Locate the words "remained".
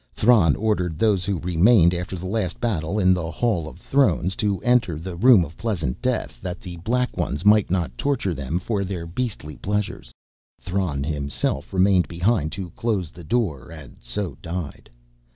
1.41-1.93, 11.71-12.07